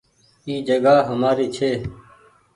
اي 0.47 0.53
جگآ 0.67 0.95
همآري 1.07 1.47
ڇي۔ 1.55 1.71